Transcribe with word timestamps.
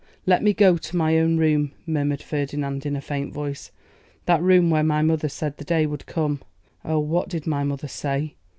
let 0.25 0.41
me 0.41 0.51
go 0.51 0.77
to 0.77 0.97
my 0.97 1.19
own 1.19 1.37
room,' 1.37 1.73
murmured 1.85 2.23
Ferdinand, 2.23 2.87
in 2.87 2.95
a 2.95 3.01
faint 3.01 3.31
voice. 3.31 3.69
'That 4.25 4.41
room 4.41 4.71
where 4.71 4.81
my 4.81 5.03
mother 5.03 5.29
said 5.29 5.55
the 5.57 5.63
day 5.63 5.85
would 5.85 6.07
come 6.07 6.41
oh! 6.83 6.97
what 6.97 7.29
did 7.29 7.45
my 7.45 7.63
mother 7.63 7.87
say? 7.87 8.33